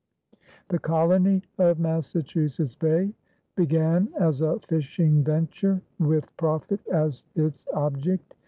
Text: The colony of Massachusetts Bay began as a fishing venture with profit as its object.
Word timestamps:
The 0.69 0.79
colony 0.79 1.43
of 1.59 1.77
Massachusetts 1.77 2.73
Bay 2.73 3.13
began 3.55 4.11
as 4.19 4.41
a 4.41 4.57
fishing 4.61 5.23
venture 5.23 5.79
with 5.99 6.35
profit 6.37 6.79
as 6.87 7.23
its 7.35 7.67
object. 7.71 8.33